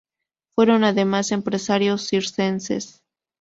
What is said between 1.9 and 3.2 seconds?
circenses.